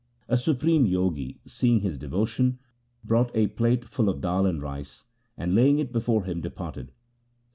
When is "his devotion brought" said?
1.81-3.29